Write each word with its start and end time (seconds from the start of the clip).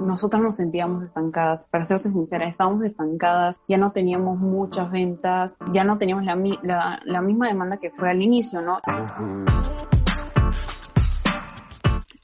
nosotras 0.00 0.42
nos 0.42 0.56
sentíamos 0.56 1.02
estancadas. 1.02 1.68
Para 1.70 1.84
serte 1.84 2.08
sincera, 2.08 2.48
estábamos 2.48 2.82
estancadas, 2.82 3.60
ya 3.68 3.76
no 3.76 3.90
teníamos 3.92 4.38
muchas 4.40 4.90
ventas, 4.90 5.56
ya 5.72 5.84
no 5.84 5.98
teníamos 5.98 6.24
la, 6.24 7.00
la, 7.04 7.20
misma 7.20 7.48
demanda 7.48 7.76
que 7.76 7.90
fue 7.90 8.10
al 8.10 8.22
inicio, 8.22 8.60
¿no? 8.62 8.78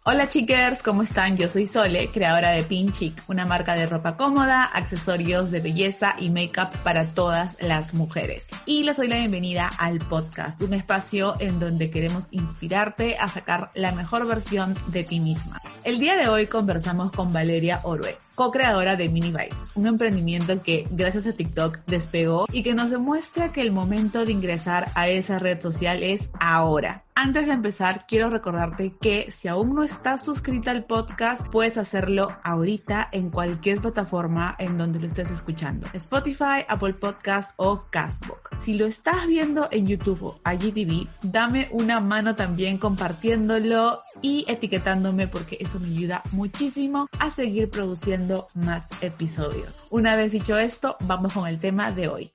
Hola 0.09 0.29
chickers, 0.29 0.85
¿cómo 0.85 1.03
están? 1.03 1.37
Yo 1.37 1.49
soy 1.49 1.67
Sole, 1.67 2.13
creadora 2.13 2.51
de 2.51 2.63
Pinchic, 2.63 3.25
una 3.27 3.45
marca 3.45 3.75
de 3.75 3.87
ropa 3.87 4.17
cómoda, 4.17 4.63
accesorios 4.65 5.51
de 5.51 5.59
belleza 5.59 6.15
y 6.17 6.31
make-up 6.31 6.69
para 6.85 7.07
todas 7.07 7.61
las 7.61 7.93
mujeres. 7.93 8.47
Y 8.67 8.85
les 8.85 8.97
doy 8.97 9.09
la 9.09 9.17
bienvenida 9.17 9.69
al 9.79 9.99
podcast, 9.99 10.63
un 10.63 10.75
espacio 10.75 11.35
en 11.41 11.59
donde 11.59 11.91
queremos 11.91 12.29
inspirarte 12.31 13.17
a 13.19 13.27
sacar 13.27 13.73
la 13.75 13.91
mejor 13.91 14.29
versión 14.29 14.75
de 14.93 15.03
ti 15.03 15.19
misma. 15.19 15.61
El 15.87 16.01
día 16.01 16.17
de 16.17 16.27
hoy 16.27 16.49
conversamos 16.49 17.13
con 17.13 17.33
Valeria 17.33 17.79
Orue, 17.85 18.19
co-creadora 18.35 18.97
de 18.97 19.09
Mini 19.09 19.31
Bites, 19.31 19.71
un 19.77 19.87
emprendimiento 19.87 20.61
que 20.61 20.85
gracias 20.91 21.29
a 21.29 21.33
TikTok 21.33 21.79
despegó 21.87 22.47
y 22.53 22.65
que 22.65 22.75
nos 22.75 22.91
demuestra 22.91 23.53
que 23.53 23.61
el 23.61 23.71
momento 23.71 24.25
de 24.25 24.33
ingresar 24.33 24.89
a 24.97 25.09
esa 25.09 25.39
red 25.39 25.61
social 25.61 26.03
es 26.03 26.29
ahora. 26.41 27.05
Antes 27.15 27.47
de 27.47 27.53
empezar, 27.53 28.05
quiero 28.07 28.29
recordarte 28.29 28.95
que 29.01 29.31
si 29.31 29.47
aún 29.47 29.75
no 29.75 29.85
estás 29.85 30.25
suscrita 30.25 30.73
al 30.73 30.85
podcast, 30.85 31.47
puedes 31.49 31.79
hacerlo 31.79 32.37
ahorita 32.43 33.09
en 33.13 33.31
cualquier 33.31 33.81
plataforma 33.81 34.55
en 34.59 34.77
donde 34.77 34.99
lo 34.99 35.07
estés 35.07 35.31
escuchando. 35.31 35.87
Spotify, 35.95 36.67
Apple 36.69 36.95
Podcast 36.95 37.53
o 37.57 37.85
Castbox. 37.91 38.63
Si 38.63 38.75
lo 38.75 38.87
estás 38.87 39.27
viendo 39.29 39.69
en 39.71 39.87
YouTube 39.87 40.23
o 40.25 40.41
IGTV, 40.45 41.09
dame 41.23 41.69
una 41.71 42.01
mano 42.01 42.35
también 42.35 42.77
compartiéndolo 42.77 44.01
y 44.23 44.45
etiquetándome 44.49 45.27
porque 45.27 45.59
eso 45.61 45.79
me 45.79 45.89
ayuda 45.89 46.23
muchísimo 46.33 47.09
a 47.19 47.31
seguir 47.31 47.71
produciendo 47.71 48.49
más 48.55 48.89
episodios. 49.01 49.79
Una 49.91 50.17
vez 50.17 50.33
dicho 50.33 50.57
esto, 50.59 50.97
vamos 51.01 51.33
con 51.33 51.47
el 51.47 51.61
tema 51.61 51.91
de 51.93 52.09
hoy. 52.09 52.33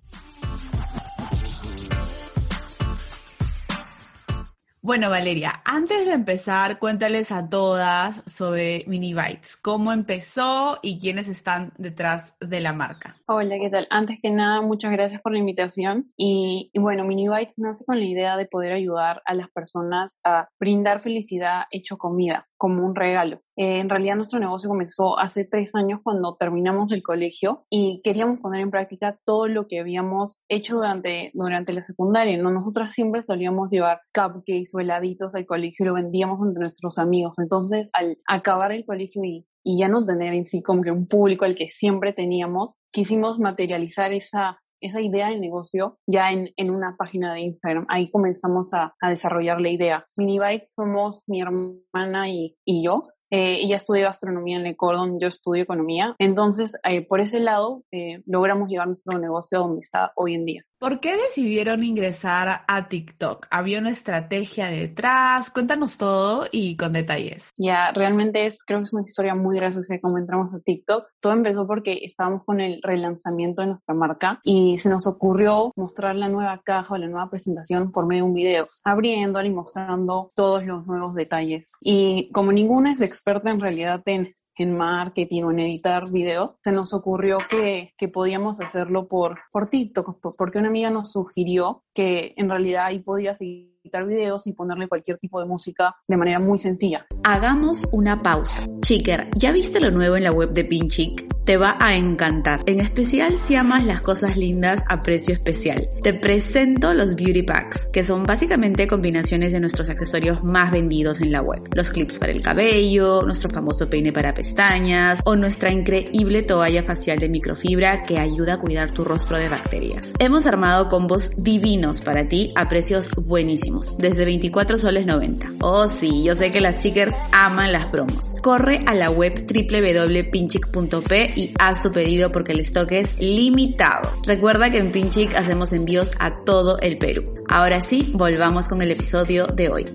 Bueno, 4.83 5.11
Valeria, 5.11 5.61
antes 5.63 6.07
de 6.07 6.13
empezar, 6.13 6.79
cuéntales 6.79 7.31
a 7.31 7.47
todas 7.47 8.23
sobre 8.25 8.83
Mini 8.87 9.13
Bites, 9.13 9.55
cómo 9.57 9.93
empezó 9.93 10.79
y 10.81 10.99
quiénes 10.99 11.29
están 11.29 11.71
detrás 11.77 12.35
de 12.39 12.61
la 12.61 12.73
marca. 12.73 13.15
Hola, 13.27 13.59
¿qué 13.59 13.69
tal? 13.69 13.85
Antes 13.91 14.17
que 14.23 14.31
nada, 14.31 14.61
muchas 14.61 14.91
gracias 14.91 15.21
por 15.21 15.33
la 15.33 15.37
invitación. 15.37 16.11
Y, 16.17 16.71
y 16.73 16.79
bueno, 16.79 17.03
Mini 17.03 17.29
Bites 17.29 17.59
nace 17.59 17.85
con 17.85 17.99
la 17.99 18.05
idea 18.05 18.37
de 18.37 18.47
poder 18.47 18.73
ayudar 18.73 19.21
a 19.25 19.35
las 19.35 19.51
personas 19.51 20.19
a 20.23 20.49
brindar 20.59 21.03
felicidad 21.03 21.65
hecho 21.69 21.99
comida, 21.99 22.47
como 22.57 22.83
un 22.83 22.95
regalo. 22.95 23.39
Eh, 23.61 23.77
en 23.77 23.89
realidad 23.89 24.15
nuestro 24.15 24.39
negocio 24.39 24.67
comenzó 24.67 25.19
hace 25.19 25.45
tres 25.47 25.69
años 25.75 25.99
cuando 26.01 26.35
terminamos 26.35 26.91
el 26.91 27.03
colegio 27.03 27.67
y 27.69 28.01
queríamos 28.03 28.41
poner 28.41 28.61
en 28.61 28.71
práctica 28.71 29.19
todo 29.23 29.47
lo 29.47 29.67
que 29.67 29.79
habíamos 29.79 30.41
hecho 30.49 30.77
durante, 30.77 31.29
durante 31.35 31.71
la 31.71 31.85
secundaria. 31.85 32.35
¿no? 32.39 32.49
Nosotras 32.49 32.91
siempre 32.91 33.21
solíamos 33.21 33.69
llevar 33.69 34.01
cupcakes 34.15 34.71
o 34.73 34.79
heladitos 34.79 35.35
al 35.35 35.45
colegio 35.45 35.85
y 35.85 35.89
lo 35.89 35.93
vendíamos 35.93 36.39
entre 36.43 36.61
nuestros 36.61 36.97
amigos. 36.97 37.37
Entonces, 37.37 37.91
al 37.93 38.17
acabar 38.27 38.71
el 38.71 38.83
colegio 38.83 39.23
y, 39.23 39.45
y 39.63 39.79
ya 39.79 39.89
no 39.89 40.03
tener 40.03 40.33
en 40.33 40.47
sí 40.47 40.63
como 40.63 40.81
que 40.81 40.89
un 40.89 41.07
público 41.07 41.45
al 41.45 41.53
que 41.53 41.69
siempre 41.69 42.13
teníamos, 42.13 42.73
quisimos 42.91 43.37
materializar 43.37 44.11
esa 44.11 44.57
esa 44.79 44.99
idea 44.99 45.29
de 45.29 45.39
negocio 45.39 45.99
ya 46.07 46.31
en, 46.31 46.49
en, 46.57 46.71
una 46.71 46.95
página 46.97 47.35
de 47.35 47.41
Instagram. 47.41 47.85
Ahí 47.87 48.09
comenzamos 48.09 48.73
a, 48.73 48.95
a 48.99 49.09
desarrollar 49.11 49.61
la 49.61 49.69
idea. 49.69 50.03
Mini 50.17 50.39
Bites 50.39 50.73
somos 50.73 51.21
mi 51.27 51.41
hermana 51.43 52.31
y, 52.31 52.57
y 52.65 52.83
yo. 52.83 52.99
Eh, 53.31 53.59
ella 53.61 53.77
estudió 53.77 54.03
gastronomía 54.03 54.57
en 54.57 54.63
Le 54.63 54.75
Cordon, 54.75 55.19
yo 55.19 55.29
estudio 55.29 55.63
economía. 55.63 56.15
Entonces, 56.19 56.77
eh, 56.83 57.01
por 57.01 57.21
ese 57.21 57.39
lado, 57.39 57.83
eh, 57.91 58.21
logramos 58.25 58.69
llevar 58.69 58.87
nuestro 58.87 59.17
negocio 59.17 59.57
a 59.57 59.61
donde 59.61 59.81
está 59.81 60.11
hoy 60.15 60.35
en 60.35 60.45
día. 60.45 60.65
¿Por 60.81 60.99
qué 60.99 61.15
decidieron 61.15 61.83
ingresar 61.83 62.63
a 62.67 62.87
TikTok? 62.89 63.45
¿Había 63.51 63.77
una 63.77 63.91
estrategia 63.91 64.65
detrás? 64.65 65.51
Cuéntanos 65.51 65.95
todo 65.95 66.47
y 66.51 66.75
con 66.75 66.91
detalles. 66.91 67.51
Ya, 67.55 67.91
realmente 67.91 68.47
es, 68.47 68.63
creo 68.63 68.79
que 68.79 68.85
es 68.85 68.93
una 68.95 69.03
historia 69.03 69.35
muy 69.35 69.57
graciosa 69.57 69.99
como 70.01 70.17
entramos 70.17 70.55
a 70.55 70.59
TikTok. 70.59 71.05
Todo 71.19 71.33
empezó 71.33 71.67
porque 71.67 71.99
estábamos 72.01 72.43
con 72.45 72.61
el 72.61 72.81
relanzamiento 72.81 73.61
de 73.61 73.67
nuestra 73.67 73.93
marca 73.93 74.39
y 74.43 74.79
se 74.79 74.89
nos 74.89 75.05
ocurrió 75.05 75.71
mostrar 75.75 76.15
la 76.15 76.29
nueva 76.29 76.59
caja 76.65 76.95
o 76.95 76.97
la 76.97 77.07
nueva 77.07 77.29
presentación 77.29 77.91
por 77.91 78.07
medio 78.07 78.23
de 78.23 78.29
un 78.29 78.33
video, 78.33 78.65
abriéndola 78.83 79.45
y 79.45 79.51
mostrando 79.51 80.29
todos 80.35 80.65
los 80.65 80.87
nuevos 80.87 81.13
detalles. 81.13 81.71
Y 81.81 82.31
como 82.31 82.51
ninguna 82.51 82.93
es 82.93 83.01
experta 83.01 83.51
en 83.51 83.59
realidad 83.59 84.01
en 84.07 84.33
en 84.57 84.75
marketing 84.75 85.43
o 85.43 85.51
en 85.51 85.59
editar 85.59 86.03
videos, 86.11 86.55
se 86.63 86.71
nos 86.71 86.93
ocurrió 86.93 87.39
que, 87.49 87.93
que 87.97 88.07
podíamos 88.07 88.61
hacerlo 88.61 89.07
por, 89.07 89.39
por 89.51 89.69
TikTok, 89.69 90.19
porque 90.37 90.59
una 90.59 90.67
amiga 90.67 90.89
nos 90.89 91.11
sugirió 91.11 91.83
que 91.93 92.33
en 92.37 92.49
realidad 92.49 92.85
ahí 92.85 92.99
podía 92.99 93.35
editar 93.83 94.05
videos 94.05 94.45
y 94.47 94.53
ponerle 94.53 94.87
cualquier 94.87 95.17
tipo 95.17 95.39
de 95.39 95.47
música 95.47 95.95
de 96.07 96.17
manera 96.17 96.39
muy 96.39 96.59
sencilla. 96.59 97.05
Hagamos 97.23 97.87
una 97.91 98.21
pausa. 98.21 98.63
Chiker, 98.81 99.29
¿ya 99.35 99.51
viste 99.51 99.79
lo 99.79 99.91
nuevo 99.91 100.15
en 100.15 100.23
la 100.23 100.31
web 100.31 100.51
de 100.51 100.65
Pinchic? 100.65 101.31
Te 101.45 101.57
va 101.57 101.75
a 101.79 101.95
encantar, 101.95 102.59
en 102.67 102.79
especial 102.79 103.39
si 103.39 103.55
amas 103.55 103.83
las 103.83 104.01
cosas 104.01 104.37
lindas 104.37 104.83
a 104.87 105.01
precio 105.01 105.33
especial. 105.33 105.89
Te 106.03 106.13
presento 106.13 106.93
los 106.93 107.15
Beauty 107.15 107.41
Packs, 107.41 107.87
que 107.91 108.03
son 108.03 108.23
básicamente 108.23 108.85
combinaciones 108.85 109.51
de 109.51 109.59
nuestros 109.59 109.89
accesorios 109.89 110.43
más 110.43 110.71
vendidos 110.71 111.19
en 111.19 111.31
la 111.31 111.41
web. 111.41 111.63
Los 111.73 111.89
clips 111.89 112.19
para 112.19 112.31
el 112.31 112.43
cabello, 112.43 113.23
nuestro 113.23 113.49
famoso 113.49 113.89
peine 113.89 114.13
para 114.13 114.35
pestañas 114.35 115.21
o 115.25 115.35
nuestra 115.35 115.71
increíble 115.71 116.43
toalla 116.43 116.83
facial 116.83 117.17
de 117.17 117.29
microfibra 117.29 118.05
que 118.05 118.19
ayuda 118.19 118.53
a 118.53 118.59
cuidar 118.59 118.93
tu 118.93 119.03
rostro 119.03 119.39
de 119.39 119.49
bacterias. 119.49 120.13
Hemos 120.19 120.45
armado 120.45 120.87
combos 120.89 121.31
divinos 121.37 122.01
para 122.01 122.27
ti 122.27 122.53
a 122.55 122.67
precios 122.69 123.09
buenísimos, 123.15 123.70
desde 123.97 124.25
24 124.25 124.77
soles 124.77 125.05
90. 125.05 125.53
Oh 125.61 125.87
sí, 125.87 126.23
yo 126.23 126.35
sé 126.35 126.51
que 126.51 126.61
las 126.61 126.81
chicas 126.81 127.13
aman 127.31 127.71
las 127.71 127.87
promos. 127.87 128.33
Corre 128.41 128.81
a 128.85 128.95
la 128.95 129.09
web 129.09 129.33
www.pinchic.p 129.47 131.33
y 131.35 131.53
haz 131.59 131.83
tu 131.83 131.91
pedido 131.91 132.29
porque 132.29 132.51
el 132.51 132.59
stock 132.61 132.91
es 132.91 133.19
limitado. 133.19 134.09
Recuerda 134.25 134.69
que 134.69 134.79
en 134.79 134.89
Pinchic 134.89 135.35
hacemos 135.35 135.73
envíos 135.73 136.11
a 136.19 136.43
todo 136.43 136.77
el 136.79 136.97
Perú. 136.97 137.23
Ahora 137.49 137.81
sí, 137.81 138.11
volvamos 138.13 138.67
con 138.67 138.81
el 138.81 138.91
episodio 138.91 139.47
de 139.47 139.69
hoy. 139.69 139.85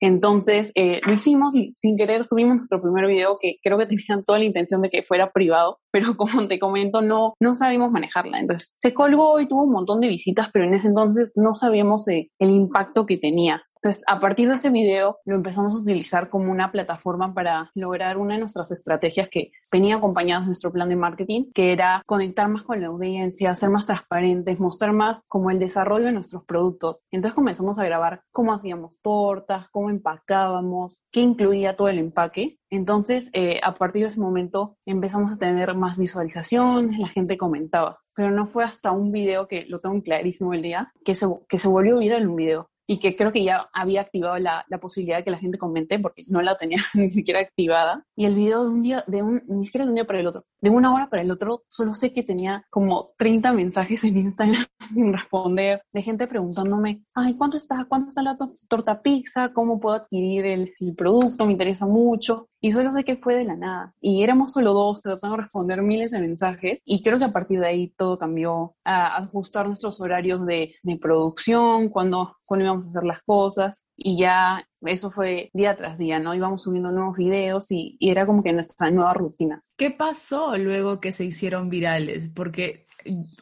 Entonces 0.00 0.70
eh, 0.74 1.00
lo 1.04 1.12
hicimos 1.12 1.56
y 1.56 1.72
sin 1.74 1.96
querer 1.96 2.24
subimos 2.24 2.56
nuestro 2.56 2.80
primer 2.80 3.06
video 3.06 3.36
que 3.40 3.56
creo 3.62 3.78
que 3.78 3.86
tenían 3.88 4.22
toda 4.24 4.38
la 4.38 4.44
intención 4.44 4.80
de 4.80 4.88
que 4.88 5.02
fuera 5.02 5.30
privado, 5.32 5.78
pero 5.98 6.16
como 6.16 6.46
te 6.46 6.58
comento, 6.58 7.02
no, 7.02 7.34
no 7.40 7.54
sabíamos 7.56 7.90
manejarla. 7.90 8.38
Entonces 8.38 8.76
se 8.78 8.94
colgó 8.94 9.40
y 9.40 9.48
tuvo 9.48 9.64
un 9.64 9.72
montón 9.72 10.00
de 10.00 10.08
visitas, 10.08 10.50
pero 10.52 10.64
en 10.64 10.74
ese 10.74 10.88
entonces 10.88 11.32
no 11.34 11.54
sabíamos 11.54 12.06
eh, 12.08 12.30
el 12.38 12.50
impacto 12.50 13.04
que 13.04 13.16
tenía. 13.16 13.62
Entonces, 13.80 14.02
a 14.08 14.18
partir 14.18 14.48
de 14.48 14.56
ese 14.56 14.70
video, 14.70 15.18
lo 15.24 15.36
empezamos 15.36 15.72
a 15.72 15.78
utilizar 15.78 16.30
como 16.30 16.50
una 16.50 16.72
plataforma 16.72 17.32
para 17.32 17.70
lograr 17.74 18.18
una 18.18 18.34
de 18.34 18.40
nuestras 18.40 18.72
estrategias 18.72 19.28
que 19.30 19.52
venía 19.70 19.96
acompañada 19.96 20.40
de 20.40 20.48
nuestro 20.48 20.72
plan 20.72 20.88
de 20.88 20.96
marketing, 20.96 21.52
que 21.54 21.72
era 21.72 22.02
conectar 22.04 22.48
más 22.48 22.64
con 22.64 22.80
la 22.80 22.88
audiencia, 22.88 23.54
ser 23.54 23.70
más 23.70 23.86
transparentes, 23.86 24.60
mostrar 24.60 24.92
más 24.92 25.20
como 25.28 25.50
el 25.50 25.60
desarrollo 25.60 26.06
de 26.06 26.12
nuestros 26.12 26.44
productos. 26.44 27.00
Entonces 27.12 27.36
comenzamos 27.36 27.78
a 27.78 27.84
grabar 27.84 28.22
cómo 28.32 28.52
hacíamos 28.52 28.98
tortas, 29.00 29.68
cómo 29.70 29.90
empacábamos, 29.90 31.00
qué 31.12 31.20
incluía 31.20 31.76
todo 31.76 31.88
el 31.88 32.00
empaque. 32.00 32.58
Entonces, 32.70 33.30
eh, 33.32 33.60
a 33.62 33.72
partir 33.72 34.02
de 34.02 34.08
ese 34.08 34.20
momento 34.20 34.76
empezamos 34.84 35.32
a 35.32 35.36
tener 35.36 35.74
más 35.74 35.96
visualizaciones, 35.96 36.98
la 36.98 37.08
gente 37.08 37.38
comentaba. 37.38 38.00
Pero 38.14 38.30
no 38.30 38.46
fue 38.46 38.64
hasta 38.64 38.92
un 38.92 39.12
video 39.12 39.48
que 39.48 39.64
lo 39.66 39.78
tengo 39.78 40.02
clarísimo 40.02 40.52
el 40.54 40.62
día, 40.62 40.92
que 41.04 41.14
se, 41.14 41.26
que 41.48 41.58
se 41.58 41.68
volvió 41.68 41.98
viral 41.98 42.28
un 42.28 42.36
video 42.36 42.70
y 42.90 42.98
que 42.98 43.14
creo 43.14 43.30
que 43.30 43.44
ya 43.44 43.68
había 43.74 44.00
activado 44.00 44.38
la, 44.38 44.64
la, 44.68 44.78
posibilidad 44.78 45.18
de 45.18 45.24
que 45.24 45.30
la 45.30 45.38
gente 45.38 45.58
comente 45.58 45.98
porque 45.98 46.22
no 46.32 46.40
la 46.40 46.56
tenía 46.56 46.78
ni 46.94 47.10
siquiera 47.10 47.40
activada. 47.40 48.06
Y 48.16 48.24
el 48.24 48.34
video 48.34 48.64
de 48.64 48.70
un 48.70 48.82
día, 48.82 49.04
de 49.06 49.22
un, 49.22 49.42
ni 49.46 49.66
siquiera 49.66 49.84
de 49.84 49.90
un 49.90 49.94
día 49.94 50.06
para 50.06 50.20
el 50.20 50.26
otro, 50.26 50.42
de 50.60 50.70
una 50.70 50.92
hora 50.92 51.10
para 51.10 51.22
el 51.22 51.30
otro, 51.30 51.64
solo 51.68 51.92
sé 51.92 52.10
que 52.10 52.22
tenía 52.22 52.64
como 52.70 53.10
30 53.18 53.52
mensajes 53.52 54.02
en 54.04 54.16
Instagram 54.16 54.64
sin 54.88 55.12
responder, 55.12 55.82
de 55.92 56.02
gente 56.02 56.26
preguntándome, 56.26 57.02
ay, 57.14 57.34
¿cuánto 57.36 57.58
está? 57.58 57.84
¿Cuánto 57.86 58.08
está 58.08 58.22
la 58.22 58.38
torta 58.70 59.02
pizza? 59.02 59.52
¿Cómo 59.52 59.78
puedo 59.78 59.96
adquirir 59.96 60.46
el, 60.46 60.72
el 60.80 60.94
producto? 60.96 61.44
Me 61.44 61.52
interesa 61.52 61.84
mucho. 61.84 62.48
Y 62.60 62.72
solo 62.72 62.92
sé 62.92 63.04
que 63.04 63.16
fue 63.16 63.36
de 63.36 63.44
la 63.44 63.56
nada. 63.56 63.94
Y 64.00 64.22
éramos 64.22 64.52
solo 64.52 64.72
dos 64.72 65.02
tratando 65.02 65.36
de 65.36 65.42
responder 65.44 65.82
miles 65.82 66.10
de 66.10 66.20
mensajes. 66.20 66.80
Y 66.84 67.02
creo 67.02 67.18
que 67.18 67.26
a 67.26 67.32
partir 67.32 67.60
de 67.60 67.66
ahí 67.66 67.94
todo 67.96 68.18
cambió 68.18 68.74
ajustar 68.84 69.66
nuestros 69.66 70.00
horarios 70.00 70.44
de, 70.46 70.74
de 70.82 70.96
producción, 70.96 71.88
cuando, 71.88 72.36
cuando 72.44 72.64
íbamos 72.64 72.86
a 72.86 72.88
hacer 72.88 73.04
las 73.04 73.22
cosas. 73.22 73.84
Y 73.96 74.18
ya 74.18 74.64
eso 74.82 75.10
fue 75.10 75.50
día 75.52 75.76
tras 75.76 75.98
día, 75.98 76.18
¿no? 76.18 76.34
Íbamos 76.34 76.62
subiendo 76.62 76.90
nuevos 76.90 77.16
videos 77.16 77.70
y, 77.70 77.96
y 77.98 78.10
era 78.10 78.26
como 78.26 78.42
que 78.42 78.52
nuestra 78.52 78.90
nueva 78.90 79.14
rutina. 79.14 79.62
¿Qué 79.76 79.90
pasó 79.90 80.56
luego 80.56 81.00
que 81.00 81.12
se 81.12 81.24
hicieron 81.24 81.68
virales? 81.68 82.28
Porque 82.34 82.87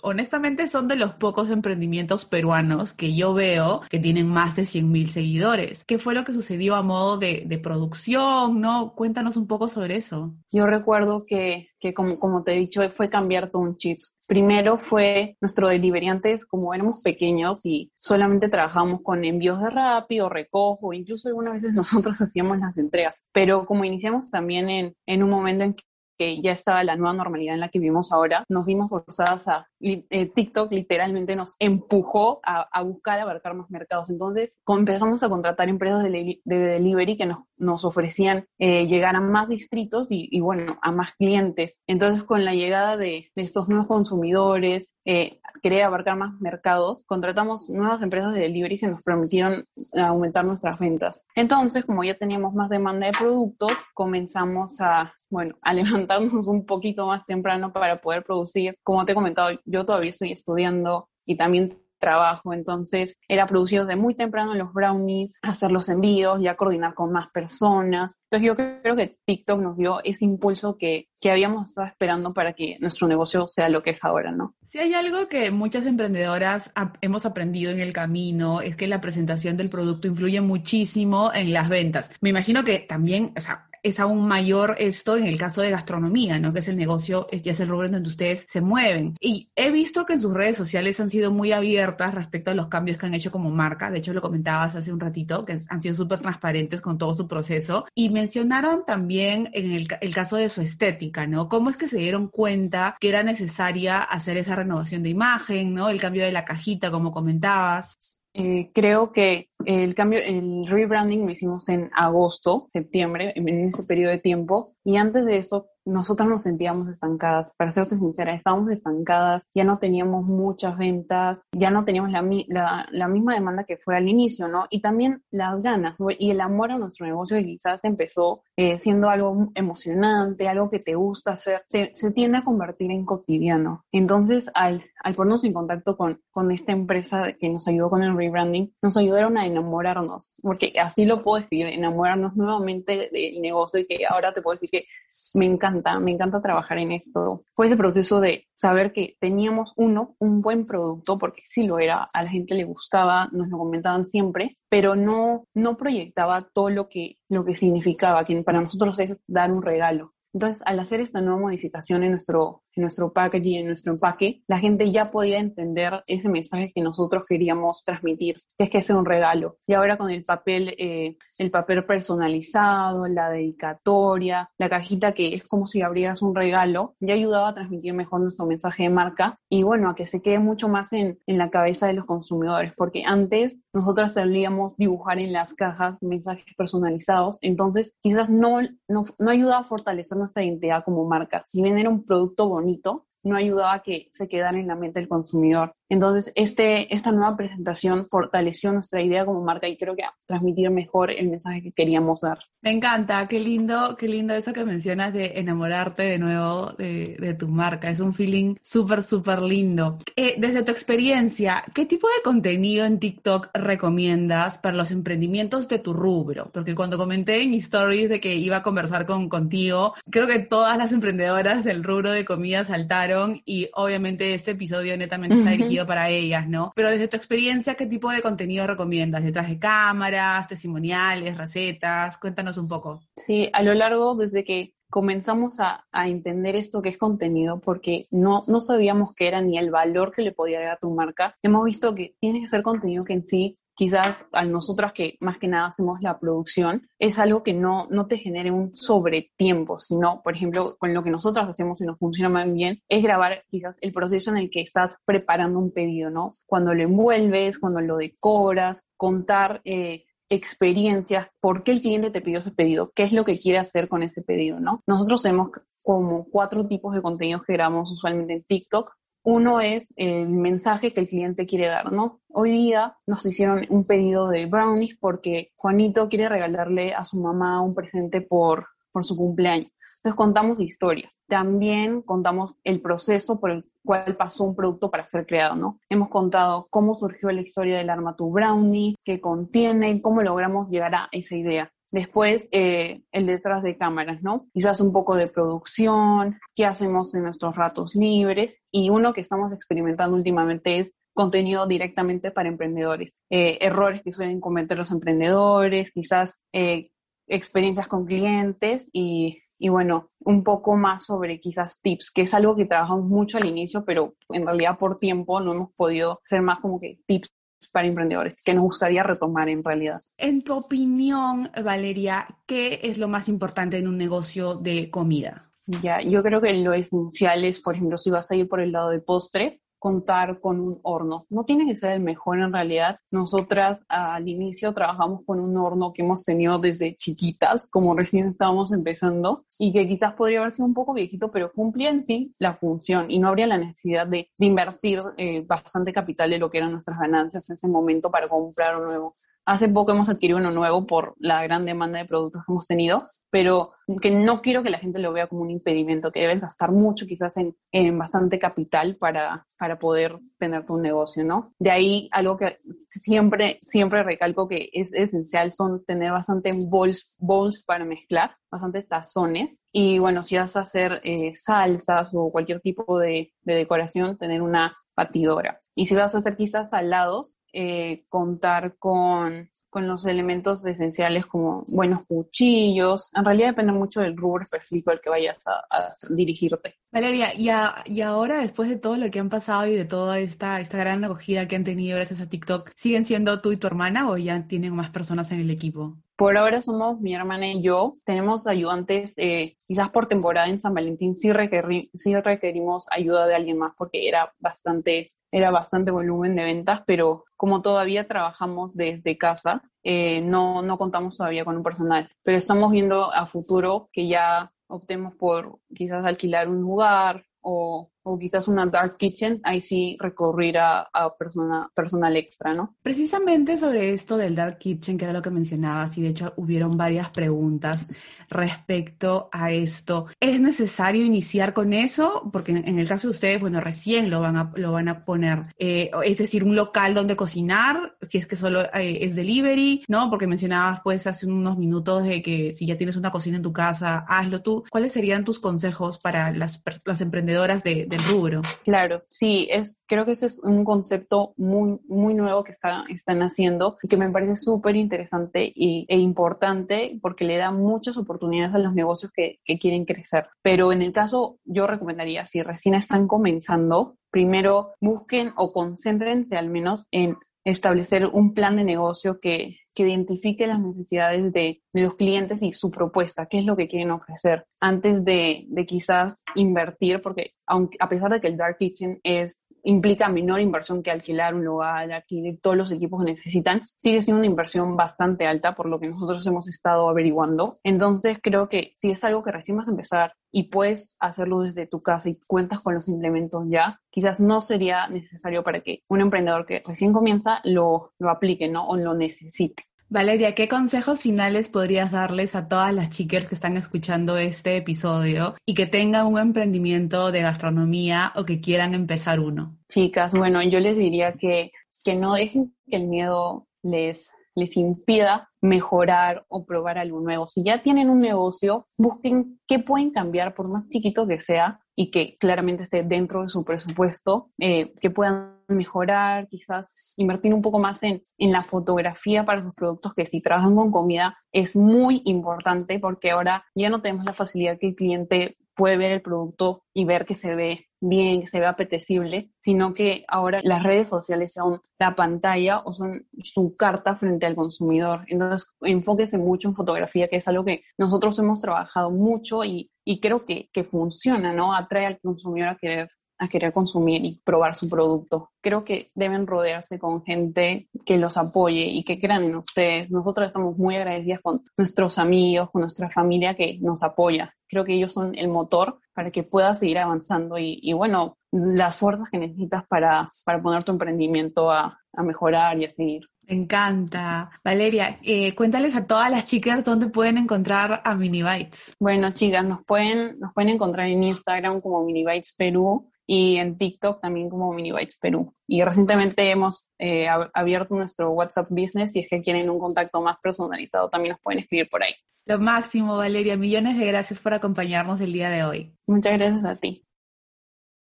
honestamente 0.02 0.68
son 0.68 0.88
de 0.88 0.96
los 0.96 1.14
pocos 1.14 1.50
emprendimientos 1.50 2.24
peruanos 2.24 2.92
que 2.92 3.14
yo 3.14 3.34
veo 3.34 3.82
que 3.88 3.98
tienen 3.98 4.28
más 4.28 4.56
de 4.56 4.64
100 4.64 4.90
mil 4.90 5.10
seguidores. 5.10 5.84
¿Qué 5.84 5.98
fue 5.98 6.14
lo 6.14 6.24
que 6.24 6.32
sucedió 6.32 6.74
a 6.74 6.82
modo 6.82 7.18
de, 7.18 7.44
de, 7.46 7.58
producción? 7.58 8.60
¿no? 8.60 8.94
Cuéntanos 8.94 9.36
un 9.36 9.46
poco 9.46 9.68
sobre 9.68 9.96
eso. 9.96 10.34
Yo 10.52 10.66
recuerdo 10.66 11.22
que, 11.26 11.66
que 11.80 11.94
como, 11.94 12.16
como 12.18 12.42
te 12.42 12.54
he 12.54 12.58
dicho, 12.58 12.88
fue 12.90 13.08
cambiar 13.08 13.50
todo 13.50 13.62
un 13.62 13.76
chip. 13.76 13.98
Primero 14.28 14.78
fue 14.78 15.36
nuestro 15.40 15.68
delivery. 15.68 16.08
Antes, 16.08 16.46
como 16.46 16.72
éramos 16.74 17.02
pequeños 17.02 17.64
y 17.66 17.90
solamente 17.96 18.48
trabajábamos 18.48 19.02
con 19.02 19.24
envíos 19.24 19.60
de 19.60 19.70
rápido, 19.70 20.28
recojo, 20.28 20.92
incluso 20.92 21.28
algunas 21.28 21.54
veces 21.54 21.76
nosotros 21.76 22.20
hacíamos 22.20 22.60
las 22.60 22.78
entregas. 22.78 23.16
Pero 23.32 23.66
como 23.66 23.84
iniciamos 23.84 24.30
también 24.30 24.70
en, 24.70 24.94
en 25.06 25.22
un 25.22 25.30
momento 25.30 25.64
en 25.64 25.74
que 25.74 25.84
que 26.18 26.40
ya 26.40 26.52
estaba 26.52 26.84
la 26.84 26.96
nueva 26.96 27.14
normalidad 27.14 27.54
en 27.54 27.60
la 27.60 27.68
que 27.68 27.78
vivimos 27.78 28.12
ahora, 28.12 28.44
nos 28.48 28.66
vimos 28.66 28.88
forzadas 28.88 29.46
a, 29.48 29.68
TikTok 29.80 30.72
literalmente 30.72 31.36
nos 31.36 31.54
empujó 31.58 32.40
a, 32.42 32.66
a, 32.72 32.82
buscar 32.82 33.20
abarcar 33.20 33.54
más 33.54 33.70
mercados. 33.70 34.10
Entonces 34.10 34.60
empezamos 34.66 35.22
a 35.22 35.28
contratar 35.28 35.68
empresas 35.68 36.02
de, 36.02 36.40
de 36.44 36.58
delivery 36.58 37.16
que 37.16 37.26
nos, 37.26 37.38
nos 37.58 37.84
ofrecían 37.84 38.46
eh, 38.58 38.86
llegar 38.86 39.16
a 39.16 39.20
más 39.20 39.48
distritos 39.48 40.10
y, 40.10 40.28
y, 40.30 40.40
bueno, 40.40 40.78
a 40.82 40.92
más 40.92 41.14
clientes. 41.14 41.78
Entonces 41.86 42.24
con 42.24 42.44
la 42.44 42.54
llegada 42.54 42.96
de, 42.96 43.30
de 43.34 43.42
estos 43.42 43.68
nuevos 43.68 43.86
consumidores, 43.86 44.94
eh, 45.04 45.40
querer 45.62 45.82
abarcar 45.84 46.16
más 46.16 46.38
mercados, 46.40 47.04
contratamos 47.06 47.68
nuevas 47.70 48.02
empresas 48.02 48.32
de 48.34 48.40
delivery 48.40 48.78
que 48.78 48.86
nos 48.88 49.02
permitieron 49.02 49.64
aumentar 50.00 50.44
nuestras 50.44 50.80
ventas. 50.80 51.24
Entonces, 51.34 51.84
como 51.84 52.04
ya 52.04 52.16
teníamos 52.16 52.54
más 52.54 52.68
demanda 52.68 53.06
de 53.06 53.12
productos, 53.12 53.72
comenzamos 53.94 54.80
a, 54.80 55.12
bueno, 55.30 55.54
a 55.62 55.74
levantarnos 55.74 56.46
un 56.48 56.66
poquito 56.66 57.06
más 57.06 57.24
temprano 57.26 57.72
para 57.72 57.96
poder 57.96 58.24
producir. 58.24 58.78
Como 58.82 59.04
te 59.04 59.12
he 59.12 59.14
comentado, 59.14 59.50
yo 59.66 59.84
todavía 59.84 60.10
estoy 60.10 60.32
estudiando 60.32 61.08
y 61.26 61.36
también 61.36 61.70
trabajo, 61.98 62.52
entonces 62.52 63.16
era 63.28 63.46
producido 63.46 63.84
desde 63.84 64.00
muy 64.00 64.14
temprano 64.14 64.54
los 64.54 64.72
brownies, 64.72 65.34
hacer 65.42 65.70
los 65.70 65.88
envíos, 65.88 66.40
ya 66.40 66.54
coordinar 66.54 66.94
con 66.94 67.12
más 67.12 67.30
personas. 67.30 68.22
Entonces 68.24 68.46
yo 68.46 68.54
creo 68.54 68.96
que 68.96 69.14
TikTok 69.24 69.60
nos 69.60 69.76
dio 69.76 70.02
ese 70.04 70.24
impulso 70.24 70.76
que, 70.78 71.08
que 71.20 71.30
habíamos 71.30 71.70
estado 71.70 71.88
esperando 71.88 72.32
para 72.32 72.52
que 72.52 72.76
nuestro 72.80 73.08
negocio 73.08 73.46
sea 73.46 73.68
lo 73.68 73.82
que 73.82 73.90
es 73.90 73.98
ahora, 74.02 74.30
¿no? 74.30 74.54
Si 74.68 74.78
hay 74.78 74.94
algo 74.94 75.28
que 75.28 75.50
muchas 75.50 75.86
emprendedoras 75.86 76.72
hemos 77.00 77.24
aprendido 77.24 77.72
en 77.72 77.80
el 77.80 77.92
camino 77.92 78.60
es 78.60 78.76
que 78.76 78.88
la 78.88 79.00
presentación 79.00 79.56
del 79.56 79.70
producto 79.70 80.08
influye 80.08 80.40
muchísimo 80.40 81.32
en 81.32 81.52
las 81.52 81.68
ventas. 81.68 82.10
Me 82.20 82.30
imagino 82.30 82.64
que 82.64 82.80
también, 82.80 83.32
o 83.36 83.40
sea, 83.40 83.68
es 83.86 84.00
aún 84.00 84.26
mayor 84.26 84.76
esto 84.78 85.16
en 85.16 85.26
el 85.26 85.38
caso 85.38 85.62
de 85.62 85.70
gastronomía, 85.70 86.38
¿no? 86.38 86.52
Que 86.52 86.58
es 86.58 86.68
el 86.68 86.76
negocio, 86.76 87.26
ya 87.30 87.52
es 87.52 87.60
el 87.60 87.68
rubro 87.68 87.88
donde 87.88 88.08
ustedes 88.08 88.46
se 88.48 88.60
mueven. 88.60 89.16
Y 89.20 89.48
he 89.54 89.70
visto 89.70 90.04
que 90.04 90.14
en 90.14 90.20
sus 90.20 90.34
redes 90.34 90.56
sociales 90.56 90.98
han 91.00 91.10
sido 91.10 91.30
muy 91.30 91.52
abiertas 91.52 92.14
respecto 92.14 92.50
a 92.50 92.54
los 92.54 92.68
cambios 92.68 92.98
que 92.98 93.06
han 93.06 93.14
hecho 93.14 93.30
como 93.30 93.50
marca. 93.50 93.90
De 93.90 93.98
hecho, 93.98 94.12
lo 94.12 94.22
comentabas 94.22 94.74
hace 94.74 94.92
un 94.92 95.00
ratito, 95.00 95.44
que 95.44 95.60
han 95.68 95.82
sido 95.82 95.94
súper 95.94 96.20
transparentes 96.20 96.80
con 96.80 96.98
todo 96.98 97.14
su 97.14 97.28
proceso. 97.28 97.86
Y 97.94 98.10
mencionaron 98.10 98.84
también 98.84 99.50
en 99.52 99.72
el, 99.72 99.88
el 100.00 100.14
caso 100.14 100.36
de 100.36 100.48
su 100.48 100.62
estética, 100.62 101.26
¿no? 101.26 101.48
¿Cómo 101.48 101.70
es 101.70 101.76
que 101.76 101.88
se 101.88 101.98
dieron 101.98 102.28
cuenta 102.28 102.96
que 103.00 103.08
era 103.08 103.22
necesaria 103.22 104.02
hacer 104.02 104.36
esa 104.36 104.56
renovación 104.56 105.02
de 105.02 105.10
imagen, 105.10 105.74
¿no? 105.74 105.88
El 105.88 106.00
cambio 106.00 106.24
de 106.24 106.32
la 106.32 106.44
cajita, 106.44 106.90
como 106.90 107.12
comentabas. 107.12 108.22
Eh, 108.38 108.70
creo 108.74 109.12
que 109.12 109.48
el 109.64 109.94
cambio, 109.94 110.18
el 110.22 110.66
rebranding 110.66 111.24
lo 111.24 111.32
hicimos 111.32 111.66
en 111.70 111.90
agosto, 111.94 112.68
septiembre, 112.70 113.32
en 113.34 113.48
ese 113.68 113.82
periodo 113.84 114.10
de 114.10 114.18
tiempo. 114.18 114.66
Y 114.84 114.98
antes 114.98 115.24
de 115.24 115.38
eso, 115.38 115.70
nosotras 115.86 116.28
nos 116.28 116.42
sentíamos 116.42 116.88
estancadas. 116.88 117.54
Para 117.56 117.70
serte 117.70 117.94
sincera, 117.94 118.34
estábamos 118.34 118.68
estancadas, 118.68 119.48
ya 119.54 119.64
no 119.64 119.78
teníamos 119.78 120.26
muchas 120.26 120.76
ventas, 120.76 121.46
ya 121.52 121.70
no 121.70 121.84
teníamos 121.84 122.10
la, 122.10 122.22
la, 122.48 122.86
la, 122.90 123.08
misma 123.08 123.34
demanda 123.34 123.64
que 123.64 123.78
fue 123.78 123.96
al 123.96 124.08
inicio, 124.08 124.48
¿no? 124.48 124.66
Y 124.68 124.80
también 124.80 125.22
las 125.30 125.62
ganas 125.62 125.96
y 126.18 126.30
el 126.30 126.40
amor 126.40 126.72
a 126.72 126.78
nuestro 126.78 127.06
negocio 127.06 127.38
que 127.38 127.44
quizás 127.44 127.84
empezó 127.84 128.42
eh, 128.56 128.78
siendo 128.80 129.08
algo 129.08 129.50
emocionante, 129.54 130.48
algo 130.48 130.68
que 130.68 130.80
te 130.80 130.94
gusta 130.94 131.32
hacer, 131.32 131.62
se, 131.68 131.92
se, 131.94 132.10
tiende 132.10 132.38
a 132.38 132.44
convertir 132.44 132.90
en 132.90 133.04
cotidiano. 133.04 133.84
Entonces, 133.92 134.50
al, 134.54 134.84
al 135.06 135.14
ponernos 135.14 135.44
en 135.44 135.52
contacto 135.52 135.96
con, 135.96 136.18
con 136.32 136.50
esta 136.50 136.72
empresa 136.72 137.32
que 137.38 137.48
nos 137.48 137.68
ayudó 137.68 137.88
con 137.90 138.02
el 138.02 138.16
rebranding, 138.16 138.74
nos 138.82 138.96
ayudaron 138.96 139.38
a 139.38 139.46
enamorarnos, 139.46 140.32
porque 140.42 140.72
así 140.82 141.04
lo 141.04 141.22
puedo 141.22 141.44
decir, 141.44 141.68
enamorarnos 141.68 142.36
nuevamente 142.36 143.08
del 143.12 143.40
negocio 143.40 143.78
y 143.78 143.86
que 143.86 144.00
ahora 144.10 144.32
te 144.32 144.42
puedo 144.42 144.58
decir 144.58 144.68
que 144.68 145.38
me 145.38 145.44
encanta, 145.44 146.00
me 146.00 146.10
encanta 146.10 146.42
trabajar 146.42 146.78
en 146.78 146.90
esto. 146.90 147.44
Fue 147.54 147.68
ese 147.68 147.76
proceso 147.76 148.18
de 148.18 148.48
saber 148.56 148.92
que 148.92 149.16
teníamos 149.20 149.72
uno, 149.76 150.16
un 150.18 150.40
buen 150.40 150.64
producto, 150.64 151.16
porque 151.18 151.42
sí 151.46 151.68
lo 151.68 151.78
era, 151.78 152.08
a 152.12 152.22
la 152.24 152.28
gente 152.28 152.56
le 152.56 152.64
gustaba, 152.64 153.28
nos 153.30 153.46
lo 153.48 153.58
comentaban 153.58 154.06
siempre, 154.06 154.56
pero 154.68 154.96
no, 154.96 155.46
no 155.54 155.76
proyectaba 155.76 156.48
todo 156.52 156.68
lo 156.68 156.88
que, 156.88 157.18
lo 157.28 157.44
que 157.44 157.54
significaba, 157.54 158.24
que 158.24 158.42
para 158.42 158.60
nosotros 158.60 158.98
es 158.98 159.20
dar 159.28 159.52
un 159.52 159.62
regalo. 159.62 160.15
Entonces, 160.36 160.62
al 160.66 160.78
hacer 160.80 161.00
esta 161.00 161.22
nueva 161.22 161.40
modificación 161.40 162.04
en 162.04 162.10
nuestro, 162.10 162.62
en 162.74 162.82
nuestro 162.82 163.10
packaging, 163.10 163.60
en 163.60 163.68
nuestro 163.68 163.94
empaque, 163.94 164.42
la 164.46 164.58
gente 164.58 164.90
ya 164.90 165.10
podía 165.10 165.38
entender 165.38 166.02
ese 166.06 166.28
mensaje 166.28 166.70
que 166.74 166.82
nosotros 166.82 167.24
queríamos 167.26 167.82
transmitir, 167.86 168.36
que 168.58 168.64
es 168.64 168.70
que 168.70 168.76
es 168.76 168.90
un 168.90 169.06
regalo. 169.06 169.56
Y 169.66 169.72
ahora 169.72 169.96
con 169.96 170.10
el 170.10 170.22
papel, 170.24 170.74
eh, 170.76 171.16
el 171.38 171.50
papel 171.50 171.86
personalizado, 171.86 173.06
la 173.06 173.30
dedicatoria, 173.30 174.50
la 174.58 174.68
cajita 174.68 175.12
que 175.12 175.36
es 175.36 175.44
como 175.44 175.68
si 175.68 175.80
abrieras 175.80 176.20
un 176.20 176.34
regalo, 176.34 176.96
ya 177.00 177.14
ayudaba 177.14 177.48
a 177.48 177.54
transmitir 177.54 177.94
mejor 177.94 178.20
nuestro 178.20 178.44
mensaje 178.44 178.82
de 178.82 178.90
marca 178.90 179.38
y 179.48 179.62
bueno, 179.62 179.88
a 179.88 179.94
que 179.94 180.04
se 180.04 180.20
quede 180.20 180.38
mucho 180.38 180.68
más 180.68 180.92
en, 180.92 181.18
en 181.26 181.38
la 181.38 181.48
cabeza 181.48 181.86
de 181.86 181.94
los 181.94 182.04
consumidores, 182.04 182.74
porque 182.76 183.04
antes 183.06 183.62
nosotras 183.72 184.12
solíamos 184.12 184.76
dibujar 184.76 185.18
en 185.18 185.32
las 185.32 185.54
cajas 185.54 185.96
mensajes 186.02 186.44
personalizados, 186.58 187.38
entonces 187.40 187.94
quizás 188.02 188.28
no, 188.28 188.60
no, 188.86 189.04
no 189.18 189.30
ayudaba 189.30 189.60
a 189.60 189.64
fortalecer 189.64 190.25
nuestra 190.26 190.44
identidad 190.44 190.84
como 190.84 191.04
marca. 191.04 191.42
Si 191.46 191.62
bien 191.62 191.78
era 191.78 191.88
un 191.88 192.04
producto 192.04 192.48
bonito, 192.48 193.06
no 193.26 193.36
ayudaba 193.36 193.74
a 193.74 193.82
que 193.82 194.10
se 194.14 194.28
quedara 194.28 194.58
en 194.58 194.68
la 194.68 194.74
mente 194.74 195.00
del 195.00 195.08
consumidor. 195.08 195.72
Entonces, 195.88 196.32
este, 196.34 196.94
esta 196.94 197.12
nueva 197.12 197.36
presentación 197.36 198.06
fortaleció 198.06 198.72
nuestra 198.72 199.02
idea 199.02 199.24
como 199.24 199.42
marca 199.42 199.68
y 199.68 199.76
creo 199.76 199.94
que 199.96 200.04
transmitir 200.26 200.70
mejor 200.70 201.10
el 201.10 201.30
mensaje 201.30 201.62
que 201.62 201.72
queríamos 201.72 202.20
dar. 202.20 202.38
Me 202.62 202.70
encanta, 202.70 203.26
qué 203.28 203.40
lindo, 203.40 203.96
qué 203.96 204.08
lindo 204.08 204.34
eso 204.34 204.52
que 204.52 204.64
mencionas 204.64 205.12
de 205.12 205.32
enamorarte 205.36 206.02
de 206.02 206.18
nuevo 206.18 206.72
de, 206.78 207.36
tu 207.38 207.48
marca. 207.48 207.90
Es 207.90 208.00
un 208.00 208.14
feeling 208.14 208.54
súper, 208.62 209.02
súper 209.02 209.42
lindo. 209.42 209.98
Eh, 210.14 210.36
desde 210.38 210.62
tu 210.62 210.72
experiencia, 210.72 211.64
¿qué 211.74 211.84
tipo 211.84 212.06
de 212.08 212.22
contenido 212.22 212.86
en 212.86 212.98
TikTok 212.98 213.50
recomiendas 213.54 214.58
para 214.58 214.76
los 214.76 214.90
emprendimientos 214.90 215.68
de 215.68 215.78
tu 215.78 215.92
rubro? 215.92 216.50
Porque 216.52 216.74
cuando 216.74 216.96
comenté 216.96 217.42
en 217.42 217.54
stories 217.54 218.08
de 218.08 218.20
que 218.20 218.34
iba 218.36 218.58
a 218.58 218.62
conversar 218.62 219.06
con, 219.06 219.28
contigo, 219.28 219.94
creo 220.10 220.26
que 220.26 220.38
todas 220.38 220.78
las 220.78 220.92
emprendedoras 220.92 221.64
del 221.64 221.84
rubro 221.84 222.10
de 222.10 222.24
comida 222.24 222.64
saltaron 222.64 223.15
y 223.44 223.68
obviamente 223.74 224.34
este 224.34 224.52
episodio 224.52 224.96
netamente 224.96 225.36
está 225.36 225.50
dirigido 225.50 225.86
para 225.86 226.08
ellas, 226.10 226.48
¿no? 226.48 226.70
Pero 226.74 226.90
desde 226.90 227.08
tu 227.08 227.16
experiencia, 227.16 227.74
¿qué 227.74 227.86
tipo 227.86 228.10
de 228.10 228.22
contenido 228.22 228.66
recomiendas? 228.66 229.24
¿Detrás 229.24 229.48
de 229.48 229.58
cámaras, 229.58 230.48
testimoniales, 230.48 231.36
recetas? 231.36 232.18
Cuéntanos 232.18 232.58
un 232.58 232.68
poco. 232.68 233.00
Sí, 233.16 233.48
a 233.52 233.62
lo 233.62 233.74
largo, 233.74 234.16
desde 234.16 234.44
que 234.44 234.75
comenzamos 234.90 235.60
a, 235.60 235.84
a, 235.92 236.08
entender 236.08 236.56
esto 236.56 236.82
que 236.82 236.90
es 236.90 236.98
contenido 236.98 237.60
porque 237.60 238.06
no, 238.10 238.40
no 238.48 238.60
sabíamos 238.60 239.14
qué 239.14 239.28
era 239.28 239.40
ni 239.40 239.58
el 239.58 239.70
valor 239.70 240.12
que 240.12 240.22
le 240.22 240.32
podía 240.32 240.60
dar 240.60 240.70
a 240.70 240.78
tu 240.78 240.94
marca. 240.94 241.34
Hemos 241.42 241.64
visto 241.64 241.94
que 241.94 242.14
tiene 242.20 242.40
que 242.40 242.48
ser 242.48 242.62
contenido 242.62 243.04
que 243.04 243.14
en 243.14 243.26
sí 243.26 243.56
quizás 243.76 244.16
a 244.32 244.44
nosotras 244.44 244.92
que 244.92 245.16
más 245.20 245.38
que 245.38 245.48
nada 245.48 245.68
hacemos 245.68 246.00
la 246.00 246.18
producción, 246.18 246.88
es 246.98 247.18
algo 247.18 247.42
que 247.42 247.52
no, 247.52 247.86
no 247.90 248.06
te 248.06 248.16
genere 248.16 248.50
un 248.50 248.74
sobretiempo, 248.74 249.78
sino, 249.80 250.22
por 250.22 250.34
ejemplo, 250.34 250.76
con 250.78 250.94
lo 250.94 251.04
que 251.04 251.10
nosotras 251.10 251.48
hacemos 251.48 251.80
y 251.80 251.84
nos 251.84 251.98
funciona 251.98 252.30
muy 252.30 252.52
bien, 252.52 252.78
es 252.88 253.02
grabar 253.02 253.42
quizás 253.48 253.76
el 253.82 253.92
proceso 253.92 254.30
en 254.30 254.38
el 254.38 254.50
que 254.50 254.62
estás 254.62 254.94
preparando 255.04 255.58
un 255.58 255.72
pedido, 255.72 256.10
¿no? 256.10 256.30
Cuando 256.46 256.74
lo 256.74 256.82
envuelves, 256.82 257.58
cuando 257.58 257.80
lo 257.80 257.98
decoras, 257.98 258.86
contar 258.96 259.60
eh, 259.64 260.05
experiencias, 260.28 261.28
por 261.40 261.62
qué 261.62 261.72
el 261.72 261.80
cliente 261.80 262.10
te 262.10 262.20
pidió 262.20 262.40
ese 262.40 262.50
pedido, 262.50 262.92
qué 262.94 263.04
es 263.04 263.12
lo 263.12 263.24
que 263.24 263.38
quiere 263.38 263.58
hacer 263.58 263.88
con 263.88 264.02
ese 264.02 264.22
pedido, 264.22 264.60
¿no? 264.60 264.80
Nosotros 264.86 265.22
tenemos 265.22 265.50
como 265.82 266.24
cuatro 266.24 266.66
tipos 266.66 266.94
de 266.94 267.02
contenidos 267.02 267.44
que 267.44 267.52
grabamos 267.52 267.92
usualmente 267.92 268.34
en 268.34 268.42
TikTok. 268.42 268.92
Uno 269.22 269.60
es 269.60 269.84
el 269.96 270.28
mensaje 270.28 270.92
que 270.92 271.00
el 271.00 271.08
cliente 271.08 271.46
quiere 271.46 271.66
dar, 271.66 271.92
¿no? 271.92 272.20
Hoy 272.28 272.50
día 272.52 272.96
nos 273.06 273.24
hicieron 273.26 273.66
un 273.70 273.84
pedido 273.84 274.28
de 274.28 274.46
brownies 274.46 274.98
porque 274.98 275.52
Juanito 275.56 276.08
quiere 276.08 276.28
regalarle 276.28 276.94
a 276.94 277.04
su 277.04 277.18
mamá 277.18 277.60
un 277.60 277.74
presente 277.74 278.20
por, 278.20 278.66
por 278.96 279.04
su 279.04 279.14
cumpleaños. 279.14 279.70
Entonces 279.98 280.14
contamos 280.14 280.58
historias. 280.58 281.20
También 281.28 282.00
contamos 282.00 282.54
el 282.64 282.80
proceso 282.80 283.38
por 283.38 283.50
el 283.50 283.66
cual 283.84 284.16
pasó 284.16 284.44
un 284.44 284.56
producto 284.56 284.90
para 284.90 285.06
ser 285.06 285.26
creado, 285.26 285.54
¿no? 285.54 285.78
Hemos 285.90 286.08
contado 286.08 286.66
cómo 286.70 286.98
surgió 286.98 287.28
la 287.28 287.42
historia 287.42 287.76
del 287.76 287.90
Arma 287.90 288.16
Tu 288.16 288.30
Brownie, 288.30 288.96
qué 289.04 289.20
contiene, 289.20 290.00
cómo 290.00 290.22
logramos 290.22 290.70
llegar 290.70 290.94
a 290.94 291.08
esa 291.12 291.36
idea. 291.36 291.70
Después, 291.92 292.48
eh, 292.52 293.02
el 293.12 293.26
detrás 293.26 293.62
de 293.62 293.76
cámaras, 293.76 294.22
¿no? 294.22 294.40
Quizás 294.54 294.80
un 294.80 294.94
poco 294.94 295.14
de 295.14 295.28
producción, 295.28 296.38
qué 296.54 296.64
hacemos 296.64 297.14
en 297.14 297.24
nuestros 297.24 297.54
ratos 297.54 297.94
libres. 297.96 298.62
Y 298.70 298.88
uno 298.88 299.12
que 299.12 299.20
estamos 299.20 299.52
experimentando 299.52 300.16
últimamente 300.16 300.78
es 300.78 300.92
contenido 301.12 301.66
directamente 301.66 302.30
para 302.30 302.48
emprendedores. 302.48 303.20
Eh, 303.28 303.58
errores 303.60 304.00
que 304.02 304.12
suelen 304.12 304.40
cometer 304.40 304.78
los 304.78 304.90
emprendedores, 304.90 305.90
quizás 305.90 306.38
eh, 306.54 306.92
experiencias 307.26 307.88
con 307.88 308.06
clientes 308.06 308.90
y, 308.92 309.42
y, 309.58 309.68
bueno, 309.68 310.08
un 310.20 310.44
poco 310.44 310.76
más 310.76 311.04
sobre 311.04 311.40
quizás 311.40 311.80
tips, 311.80 312.10
que 312.10 312.22
es 312.22 312.34
algo 312.34 312.56
que 312.56 312.66
trabajamos 312.66 313.04
mucho 313.04 313.38
al 313.38 313.46
inicio, 313.46 313.84
pero 313.84 314.14
en 314.28 314.44
realidad 314.44 314.78
por 314.78 314.96
tiempo 314.96 315.40
no 315.40 315.52
hemos 315.52 315.72
podido 315.76 316.20
hacer 316.24 316.42
más 316.42 316.60
como 316.60 316.80
que 316.80 316.96
tips 317.06 317.30
para 317.72 317.88
emprendedores, 317.88 318.42
que 318.44 318.54
nos 318.54 318.62
gustaría 318.62 319.02
retomar 319.02 319.48
en 319.48 319.64
realidad. 319.64 319.98
En 320.18 320.42
tu 320.42 320.54
opinión, 320.54 321.50
Valeria, 321.64 322.28
¿qué 322.46 322.80
es 322.82 322.98
lo 322.98 323.08
más 323.08 323.28
importante 323.28 323.78
en 323.78 323.88
un 323.88 323.96
negocio 323.96 324.54
de 324.54 324.90
comida? 324.90 325.42
Ya, 325.82 326.00
yo 326.00 326.22
creo 326.22 326.40
que 326.40 326.52
lo 326.54 326.74
esencial 326.74 327.44
es, 327.44 327.60
por 327.60 327.74
ejemplo, 327.74 327.98
si 327.98 328.10
vas 328.10 328.30
a 328.30 328.36
ir 328.36 328.48
por 328.48 328.60
el 328.60 328.72
lado 328.72 328.90
de 328.90 329.00
postres, 329.00 329.62
contar 329.78 330.40
con 330.40 330.60
un 330.60 330.80
horno. 330.82 331.22
No 331.30 331.44
tiene 331.44 331.66
que 331.66 331.76
ser 331.76 331.94
el 331.94 332.02
mejor 332.02 332.40
en 332.40 332.52
realidad. 332.52 332.98
Nosotras 333.10 333.80
al 333.88 334.28
inicio 334.28 334.72
trabajamos 334.74 335.22
con 335.24 335.40
un 335.40 335.56
horno 335.56 335.92
que 335.92 336.02
hemos 336.02 336.24
tenido 336.24 336.58
desde 336.58 336.96
chiquitas, 336.96 337.68
como 337.68 337.94
recién 337.94 338.28
estábamos 338.28 338.72
empezando, 338.72 339.44
y 339.58 339.72
que 339.72 339.86
quizás 339.86 340.14
podría 340.14 340.40
haber 340.40 340.52
sido 340.52 340.66
un 340.66 340.74
poco 340.74 340.94
viejito, 340.94 341.30
pero 341.30 341.52
cumplía 341.52 341.90
en 341.90 342.02
sí 342.02 342.32
la 342.38 342.52
función 342.52 343.10
y 343.10 343.18
no 343.18 343.28
habría 343.28 343.46
la 343.46 343.58
necesidad 343.58 344.06
de, 344.06 344.30
invertir 344.38 345.00
eh, 345.16 345.42
bastante 345.46 345.92
capital 345.92 346.30
de 346.30 346.38
lo 346.38 346.50
que 346.50 346.58
eran 346.58 346.72
nuestras 346.72 346.98
ganancias 346.98 347.48
en 347.50 347.54
ese 347.54 347.68
momento 347.68 348.10
para 348.10 348.28
comprar 348.28 348.76
un 348.76 348.84
nuevo. 348.84 349.12
Hace 349.46 349.68
poco 349.68 349.92
hemos 349.92 350.08
adquirido 350.08 350.40
uno 350.40 350.50
nuevo 350.50 350.88
por 350.88 351.14
la 351.20 351.40
gran 351.44 351.64
demanda 351.64 352.00
de 352.00 352.04
productos 352.04 352.42
que 352.44 352.52
hemos 352.52 352.66
tenido, 352.66 353.02
pero 353.30 353.74
que 354.02 354.10
no 354.10 354.42
quiero 354.42 354.64
que 354.64 354.70
la 354.70 354.80
gente 354.80 354.98
lo 354.98 355.12
vea 355.12 355.28
como 355.28 355.42
un 355.42 355.52
impedimento, 355.52 356.10
que 356.10 356.22
debes 356.22 356.40
gastar 356.40 356.72
mucho 356.72 357.06
quizás 357.06 357.36
en, 357.36 357.54
en 357.70 357.96
bastante 357.96 358.40
capital 358.40 358.96
para, 358.96 359.46
para 359.56 359.78
poder 359.78 360.18
tener 360.40 360.66
tu 360.66 360.78
negocio, 360.78 361.22
¿no? 361.22 361.46
De 361.60 361.70
ahí 361.70 362.08
algo 362.10 362.36
que 362.36 362.56
siempre, 362.88 363.58
siempre 363.60 364.02
recalco 364.02 364.48
que 364.48 364.68
es 364.72 364.92
esencial 364.92 365.52
son 365.52 365.84
tener 365.84 366.10
bastante 366.10 366.50
bowls, 366.68 367.14
bowls 367.20 367.62
para 367.62 367.84
mezclar, 367.84 368.34
bastantes 368.50 368.88
tazones. 368.88 369.50
Y 369.70 370.00
bueno, 370.00 370.24
si 370.24 370.36
vas 370.36 370.56
a 370.56 370.62
hacer 370.62 371.00
eh, 371.04 371.32
salsas 371.34 372.08
o 372.14 372.32
cualquier 372.32 372.60
tipo 372.60 372.98
de, 372.98 373.32
de 373.42 373.54
decoración, 373.54 374.18
tener 374.18 374.42
una 374.42 374.72
batidora. 374.96 375.60
Y 375.74 375.86
si 375.86 375.94
vas 375.94 376.14
a 376.14 376.18
hacer 376.18 376.36
quizás 376.36 376.70
salados, 376.70 377.36
eh, 377.52 378.04
contar 378.08 378.76
con, 378.78 379.50
con, 379.70 379.86
los 379.86 380.04
elementos 380.04 380.66
esenciales 380.66 381.26
como 381.26 381.64
buenos 381.74 382.06
cuchillos. 382.06 383.10
En 383.14 383.24
realidad 383.24 383.48
depende 383.48 383.72
mucho 383.72 384.00
del 384.00 384.16
rubro 384.16 384.44
específico 384.44 384.90
al 384.90 385.00
que 385.00 385.10
vayas 385.10 385.36
a, 385.46 385.64
a 385.70 385.94
dirigirte. 386.16 386.74
Valeria, 386.90 387.34
y, 387.34 387.48
a, 387.48 387.76
y, 387.84 388.00
ahora 388.00 388.40
después 388.40 388.68
de 388.68 388.76
todo 388.76 388.96
lo 388.96 389.10
que 389.10 389.20
han 389.20 389.28
pasado 389.28 389.66
y 389.66 389.74
de 389.74 389.84
toda 389.84 390.18
esta, 390.18 390.60
esta 390.60 390.78
gran 390.78 391.04
acogida 391.04 391.48
que 391.48 391.56
han 391.56 391.64
tenido 391.64 391.96
gracias 391.96 392.20
a 392.20 392.28
TikTok, 392.28 392.70
¿siguen 392.74 393.04
siendo 393.04 393.40
tú 393.40 393.52
y 393.52 393.56
tu 393.56 393.66
hermana 393.66 394.10
o 394.10 394.16
ya 394.16 394.46
tienen 394.46 394.74
más 394.74 394.90
personas 394.90 395.30
en 395.32 395.40
el 395.40 395.50
equipo? 395.50 395.96
Por 396.16 396.38
ahora 396.38 396.62
somos 396.62 396.98
mi 397.00 397.14
hermana 397.14 397.46
y 397.46 397.62
yo. 397.62 397.92
Tenemos 398.06 398.46
ayudantes, 398.46 399.14
eh, 399.18 399.54
quizás 399.66 399.90
por 399.90 400.06
temporada 400.06 400.48
en 400.48 400.58
San 400.58 400.72
Valentín 400.72 401.14
sí, 401.14 401.30
requerí, 401.30 401.82
sí, 401.82 402.14
requerimos 402.16 402.86
ayuda 402.90 403.26
de 403.26 403.34
alguien 403.34 403.58
más 403.58 403.72
porque 403.76 404.08
era 404.08 404.32
bastante, 404.40 405.06
era 405.30 405.50
bastante 405.50 405.90
volumen 405.90 406.34
de 406.34 406.44
ventas, 406.44 406.80
pero 406.86 407.24
como 407.36 407.60
todavía 407.60 408.08
trabajamos 408.08 408.74
desde 408.74 409.18
casa, 409.18 409.60
eh, 409.82 410.22
no, 410.22 410.62
no 410.62 410.78
contamos 410.78 411.18
todavía 411.18 411.44
con 411.44 411.58
un 411.58 411.62
personal. 411.62 412.08
Pero 412.22 412.38
estamos 412.38 412.72
viendo 412.72 413.12
a 413.12 413.26
futuro 413.26 413.90
que 413.92 414.08
ya 414.08 414.50
optemos 414.68 415.14
por 415.14 415.58
quizás 415.74 416.04
alquilar 416.06 416.48
un 416.48 416.62
lugar 416.62 417.24
o, 417.48 417.92
o 418.02 418.18
quizás 418.18 418.48
una 418.48 418.66
dark 418.66 418.96
kitchen, 418.96 419.38
ahí 419.44 419.62
sí 419.62 419.96
recurrir 420.00 420.58
a, 420.58 420.80
a 420.92 421.08
persona, 421.16 421.70
personal 421.72 422.16
extra, 422.16 422.52
¿no? 422.52 422.74
Precisamente 422.82 423.56
sobre 423.56 423.94
esto 423.94 424.16
del 424.16 424.34
dark 424.34 424.58
kitchen, 424.58 424.98
que 424.98 425.04
era 425.04 425.14
lo 425.14 425.22
que 425.22 425.30
mencionabas, 425.30 425.96
y 425.96 426.02
de 426.02 426.08
hecho 426.08 426.32
hubieron 426.36 426.76
varias 426.76 427.10
preguntas 427.10 427.96
respecto 428.28 429.28
a 429.32 429.52
esto. 429.52 430.06
¿Es 430.20 430.40
necesario 430.40 431.04
iniciar 431.04 431.52
con 431.52 431.72
eso? 431.72 432.28
Porque 432.32 432.52
en 432.52 432.78
el 432.78 432.88
caso 432.88 433.08
de 433.08 433.12
ustedes, 433.12 433.40
bueno, 433.40 433.60
recién 433.60 434.10
lo 434.10 434.20
van 434.20 434.36
a, 434.36 434.52
lo 434.56 434.72
van 434.72 434.88
a 434.88 435.04
poner, 435.04 435.40
eh, 435.58 435.90
es 436.04 436.18
decir, 436.18 436.44
un 436.44 436.56
local 436.56 436.94
donde 436.94 437.16
cocinar, 437.16 437.96
si 438.02 438.18
es 438.18 438.26
que 438.26 438.36
solo 438.36 438.62
eh, 438.74 438.98
es 439.02 439.16
delivery, 439.16 439.84
¿no? 439.88 440.10
Porque 440.10 440.26
mencionabas 440.26 440.80
pues 440.82 441.06
hace 441.06 441.26
unos 441.26 441.58
minutos 441.58 442.04
de 442.04 442.22
que 442.22 442.52
si 442.52 442.66
ya 442.66 442.76
tienes 442.76 442.96
una 442.96 443.10
cocina 443.10 443.36
en 443.36 443.42
tu 443.42 443.52
casa, 443.52 444.04
hazlo 444.08 444.42
tú. 444.42 444.64
¿Cuáles 444.70 444.92
serían 444.92 445.24
tus 445.24 445.38
consejos 445.38 445.98
para 445.98 446.30
las, 446.32 446.62
las 446.84 447.00
emprendedoras 447.00 447.62
de, 447.62 447.86
del 447.86 448.02
rubro? 448.04 448.40
Claro, 448.64 449.02
sí, 449.08 449.48
es, 449.50 449.80
creo 449.86 450.04
que 450.04 450.12
ese 450.12 450.26
es 450.26 450.38
un 450.40 450.64
concepto 450.64 451.34
muy, 451.36 451.78
muy 451.88 452.14
nuevo 452.14 452.44
que 452.44 452.52
está, 452.52 452.84
están 452.88 453.22
haciendo 453.22 453.76
y 453.82 453.88
que 453.88 453.96
me 453.96 454.10
parece 454.10 454.36
súper 454.36 454.76
interesante 454.76 455.52
e 455.56 455.96
importante 455.96 456.98
porque 457.00 457.24
le 457.24 457.36
da 457.36 457.50
muchas 457.50 457.96
oportunidades 457.96 458.15
oportunidades 458.16 458.54
a 458.54 458.58
los 458.58 458.74
negocios 458.74 459.12
que, 459.12 459.38
que 459.44 459.58
quieren 459.58 459.84
crecer. 459.84 460.26
Pero 460.42 460.72
en 460.72 460.82
el 460.82 460.92
caso, 460.92 461.38
yo 461.44 461.66
recomendaría, 461.66 462.26
si 462.26 462.42
recién 462.42 462.74
están 462.74 463.06
comenzando, 463.06 463.96
primero 464.10 464.72
busquen 464.80 465.32
o 465.36 465.52
concéntrense 465.52 466.36
al 466.36 466.48
menos 466.48 466.88
en 466.90 467.16
establecer 467.44 468.06
un 468.06 468.34
plan 468.34 468.56
de 468.56 468.64
negocio 468.64 469.20
que, 469.20 469.58
que 469.72 469.84
identifique 469.84 470.48
las 470.48 470.58
necesidades 470.58 471.32
de, 471.32 471.62
de, 471.72 471.82
los 471.82 471.94
clientes 471.94 472.42
y 472.42 472.52
su 472.52 472.72
propuesta, 472.72 473.26
qué 473.26 473.36
es 473.36 473.46
lo 473.46 473.56
que 473.56 473.68
quieren 473.68 473.92
ofrecer, 473.92 474.46
antes 474.60 475.04
de, 475.04 475.44
de 475.48 475.64
quizás 475.64 476.24
invertir, 476.34 477.00
porque 477.02 477.34
aunque, 477.46 477.76
a 477.78 477.88
pesar 477.88 478.10
de 478.10 478.20
que 478.20 478.26
el 478.26 478.36
Dark 478.36 478.56
Kitchen 478.58 478.98
es 479.04 479.44
implica 479.66 480.08
menor 480.08 480.40
inversión 480.40 480.82
que 480.82 480.90
alquilar 480.90 481.34
un 481.34 481.44
lugar, 481.44 481.92
adquirir 481.92 482.40
todos 482.40 482.56
los 482.56 482.70
equipos 482.70 483.04
que 483.04 483.12
necesitan, 483.12 483.62
sigue 483.64 484.00
siendo 484.00 484.20
una 484.20 484.26
inversión 484.26 484.76
bastante 484.76 485.26
alta 485.26 485.54
por 485.54 485.68
lo 485.68 485.80
que 485.80 485.88
nosotros 485.88 486.24
hemos 486.26 486.48
estado 486.48 486.88
averiguando. 486.88 487.56
Entonces 487.64 488.18
creo 488.22 488.48
que 488.48 488.70
si 488.74 488.92
es 488.92 489.02
algo 489.02 489.24
que 489.24 489.32
recién 489.32 489.56
vas 489.56 489.66
a 489.66 489.72
empezar 489.72 490.12
y 490.30 490.44
puedes 490.44 490.96
hacerlo 491.00 491.40
desde 491.40 491.66
tu 491.66 491.80
casa 491.80 492.08
y 492.08 492.18
cuentas 492.28 492.60
con 492.60 492.74
los 492.74 492.88
implementos 492.88 493.44
ya, 493.48 493.66
quizás 493.90 494.20
no 494.20 494.40
sería 494.40 494.86
necesario 494.88 495.42
para 495.42 495.60
que 495.60 495.82
un 495.88 496.00
emprendedor 496.00 496.46
que 496.46 496.62
recién 496.64 496.92
comienza 496.92 497.40
lo, 497.42 497.92
lo 497.98 498.10
aplique, 498.10 498.48
¿no? 498.48 498.68
O 498.68 498.76
lo 498.76 498.94
necesite. 498.94 499.64
Valeria, 499.88 500.34
¿qué 500.34 500.48
consejos 500.48 501.00
finales 501.00 501.48
podrías 501.48 501.92
darles 501.92 502.34
a 502.34 502.48
todas 502.48 502.74
las 502.74 502.90
chicas 502.90 503.26
que 503.26 503.36
están 503.36 503.56
escuchando 503.56 504.18
este 504.18 504.56
episodio 504.56 505.36
y 505.46 505.54
que 505.54 505.66
tengan 505.66 506.06
un 506.06 506.18
emprendimiento 506.18 507.12
de 507.12 507.22
gastronomía 507.22 508.12
o 508.16 508.24
que 508.24 508.40
quieran 508.40 508.74
empezar 508.74 509.20
uno? 509.20 509.56
Chicas, 509.68 510.10
bueno, 510.10 510.42
yo 510.42 510.58
les 510.58 510.76
diría 510.76 511.12
que, 511.12 511.52
que 511.84 511.94
no 511.94 512.14
dejen 512.14 512.52
que 512.68 512.78
el 512.78 512.88
miedo 512.88 513.46
les, 513.62 514.10
les 514.36 514.56
impida 514.56 515.28
mejorar 515.40 516.24
o 516.28 516.44
probar 516.44 516.78
algo 516.78 517.00
nuevo. 517.00 517.26
Si 517.26 517.42
ya 517.42 517.62
tienen 517.62 517.90
un 517.90 518.00
negocio, 518.00 518.66
busquen 518.78 519.40
qué 519.48 519.58
pueden 519.58 519.90
cambiar, 519.90 520.34
por 520.34 520.50
más 520.52 520.68
chiquito 520.68 521.06
que 521.06 521.20
sea, 521.20 521.60
y 521.74 521.90
que 521.90 522.16
claramente 522.18 522.64
esté 522.64 522.82
dentro 522.82 523.20
de 523.20 523.26
su 523.26 523.44
presupuesto, 523.44 524.30
eh, 524.38 524.72
que 524.80 524.90
puedan 524.90 525.36
mejorar, 525.48 526.26
quizás 526.26 526.94
invertir 526.96 527.34
un 527.34 527.42
poco 527.42 527.58
más 527.58 527.82
en, 527.82 528.02
en 528.18 528.32
la 528.32 528.42
fotografía 528.44 529.24
para 529.24 529.42
sus 529.42 529.54
productos, 529.54 529.94
que 529.94 530.06
si 530.06 530.20
trabajan 530.20 530.56
con 530.56 530.70
comida 530.70 531.16
es 531.32 531.54
muy 531.54 532.02
importante 532.06 532.78
porque 532.78 533.10
ahora 533.10 533.44
ya 533.54 533.68
no 533.68 533.82
tenemos 533.82 534.04
la 534.04 534.14
facilidad 534.14 534.58
que 534.58 534.68
el 534.68 534.74
cliente 534.74 535.36
puede 535.56 535.76
ver 535.76 535.92
el 535.92 536.02
producto 536.02 536.62
y 536.72 536.84
ver 536.84 537.06
que 537.06 537.14
se 537.14 537.34
ve 537.34 537.66
bien, 537.80 538.20
que 538.20 538.28
se 538.28 538.38
ve 538.38 538.46
apetecible, 538.46 539.30
sino 539.42 539.72
que 539.72 540.04
ahora 540.08 540.40
las 540.42 540.62
redes 540.62 540.88
sociales 540.88 541.32
son 541.32 541.60
la 541.78 541.94
pantalla 541.94 542.60
o 542.60 542.72
son 542.72 543.06
su 543.22 543.54
carta 543.56 543.96
frente 543.96 544.26
al 544.26 544.36
consumidor. 544.36 545.00
Entonces, 545.08 545.48
enfóquese 545.62 546.18
mucho 546.18 546.48
en 546.48 546.54
fotografía, 546.54 547.08
que 547.08 547.16
es 547.16 547.28
algo 547.28 547.44
que 547.44 547.62
nosotros 547.78 548.18
hemos 548.18 548.40
trabajado 548.40 548.90
mucho 548.90 549.44
y, 549.44 549.70
creo 550.00 550.18
que, 550.24 550.50
que 550.52 550.64
funciona, 550.64 551.32
¿no? 551.32 551.54
Atrae 551.54 551.86
al 551.86 552.00
consumidor 552.00 552.50
a 552.50 552.56
querer 552.56 552.90
a 553.18 553.28
querer 553.28 553.52
consumir 553.52 554.04
y 554.04 554.20
probar 554.24 554.54
su 554.54 554.68
producto. 554.68 555.30
Creo 555.40 555.64
que 555.64 555.90
deben 555.94 556.26
rodearse 556.26 556.78
con 556.78 557.02
gente 557.02 557.68
que 557.84 557.96
los 557.96 558.16
apoye 558.16 558.66
y 558.66 558.84
que 558.84 559.00
crean 559.00 559.24
en 559.24 559.36
ustedes. 559.36 559.90
Nosotros 559.90 560.26
estamos 560.26 560.58
muy 560.58 560.76
agradecidas 560.76 561.20
con 561.22 561.42
nuestros 561.56 561.98
amigos, 561.98 562.50
con 562.50 562.60
nuestra 562.60 562.90
familia 562.90 563.34
que 563.34 563.58
nos 563.60 563.82
apoya. 563.82 564.35
Creo 564.48 564.64
que 564.64 564.74
ellos 564.74 564.92
son 564.92 565.16
el 565.16 565.28
motor 565.28 565.78
para 565.92 566.10
que 566.10 566.22
puedas 566.22 566.58
seguir 566.58 566.78
avanzando 566.78 567.38
y, 567.38 567.58
y 567.62 567.72
bueno, 567.72 568.18
las 568.30 568.76
fuerzas 568.76 569.08
que 569.10 569.18
necesitas 569.18 569.64
para, 569.66 570.08
para 570.24 570.42
poner 570.42 570.64
tu 570.64 570.72
emprendimiento 570.72 571.50
a, 571.50 571.78
a 571.92 572.02
mejorar 572.02 572.60
y 572.60 572.64
a 572.64 572.70
seguir. 572.70 573.08
Me 573.22 573.34
encanta. 573.34 574.30
Valeria, 574.44 574.98
eh, 575.02 575.34
cuéntales 575.34 575.74
a 575.74 575.86
todas 575.86 576.10
las 576.10 576.26
chicas 576.26 576.62
dónde 576.64 576.86
pueden 576.86 577.18
encontrar 577.18 577.82
a 577.84 577.94
Minibytes. 577.96 578.76
Bueno, 578.78 579.10
chicas, 579.12 579.44
nos 579.44 579.64
pueden, 579.64 580.18
nos 580.20 580.32
pueden 580.32 580.50
encontrar 580.50 580.86
en 580.86 581.02
Instagram 581.02 581.60
como 581.60 581.84
Minibytes 581.84 582.32
Perú 582.34 582.88
y 583.06 583.36
en 583.36 583.56
TikTok 583.56 584.00
también 584.00 584.28
como 584.28 584.52
Mini 584.52 584.72
Bites 584.72 584.98
Perú. 585.00 585.34
Y 585.46 585.62
recientemente 585.62 586.30
hemos 586.30 586.72
eh, 586.78 587.06
abierto 587.34 587.74
nuestro 587.74 588.10
WhatsApp 588.10 588.48
Business 588.50 588.96
y 588.96 589.00
es 589.00 589.08
que 589.08 589.22
quieren 589.22 589.48
un 589.48 589.58
contacto 589.58 590.00
más 590.00 590.16
personalizado, 590.22 590.88
también 590.88 591.12
nos 591.12 591.20
pueden 591.20 591.40
escribir 591.40 591.68
por 591.70 591.82
ahí. 591.82 591.94
Lo 592.26 592.40
máximo, 592.40 592.96
Valeria. 592.96 593.36
Millones 593.36 593.78
de 593.78 593.86
gracias 593.86 594.18
por 594.18 594.34
acompañarnos 594.34 595.00
el 595.00 595.12
día 595.12 595.30
de 595.30 595.44
hoy. 595.44 595.72
Muchas 595.86 596.14
gracias 596.14 596.44
a 596.44 596.56
ti. 596.56 596.85